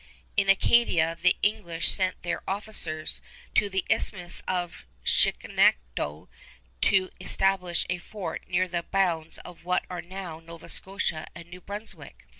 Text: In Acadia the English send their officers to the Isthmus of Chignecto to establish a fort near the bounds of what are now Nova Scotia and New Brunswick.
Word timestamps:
In 0.35 0.49
Acadia 0.49 1.15
the 1.21 1.35
English 1.43 1.89
send 1.91 2.15
their 2.23 2.41
officers 2.49 3.21
to 3.53 3.69
the 3.69 3.85
Isthmus 3.87 4.41
of 4.47 4.83
Chignecto 5.05 6.27
to 6.81 7.11
establish 7.19 7.85
a 7.87 7.99
fort 7.99 8.47
near 8.47 8.67
the 8.67 8.81
bounds 8.81 9.37
of 9.37 9.63
what 9.63 9.85
are 9.91 10.01
now 10.01 10.39
Nova 10.39 10.69
Scotia 10.69 11.27
and 11.35 11.49
New 11.51 11.61
Brunswick. 11.61 12.25